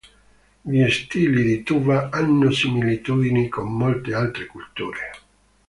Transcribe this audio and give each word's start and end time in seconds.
Gli 0.63 0.89
stili 0.89 1.43
di 1.43 1.61
Tuva 1.61 2.09
hanno 2.11 2.49
similitudini 2.49 3.47
con 3.49 3.71
molte 3.71 4.15
altre 4.15 4.47
culture. 4.47 5.11